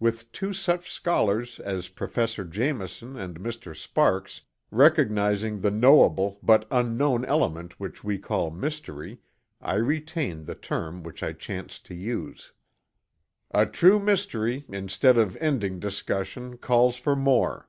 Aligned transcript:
With 0.00 0.32
two 0.32 0.54
such 0.54 0.90
scholars 0.90 1.60
as 1.60 1.90
Professor 1.90 2.42
Jameson 2.42 3.18
and 3.18 3.38
Mr. 3.38 3.76
Sparks 3.76 4.40
recognizing 4.70 5.60
the 5.60 5.70
knowable 5.70 6.38
but 6.42 6.66
unknown 6.70 7.26
element 7.26 7.78
which 7.78 8.02
we 8.02 8.16
call 8.16 8.50
mystery, 8.50 9.20
I 9.60 9.74
retain 9.74 10.46
the 10.46 10.54
term 10.54 11.02
which 11.02 11.22
I 11.22 11.34
chanced 11.34 11.84
to 11.84 11.94
use. 11.94 12.54
"A 13.50 13.66
true 13.66 13.98
mystery, 14.00 14.64
instead 14.70 15.18
of 15.18 15.36
ending 15.36 15.80
discussion, 15.80 16.56
calls 16.56 16.96
for 16.96 17.14
more." 17.14 17.68